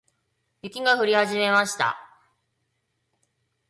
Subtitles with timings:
[0.63, 1.95] 雪が降り始めました。